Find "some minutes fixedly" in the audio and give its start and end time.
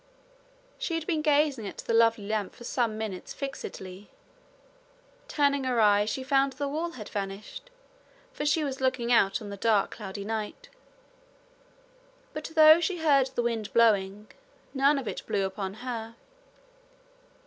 2.63-4.09